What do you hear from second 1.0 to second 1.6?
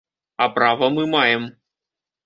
маем.